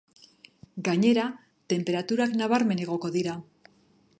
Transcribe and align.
Gainera, 0.87 1.25
tenperaturak 1.73 2.33
nabarmen 2.41 2.83
igoko 2.87 3.13
dira. 3.19 3.37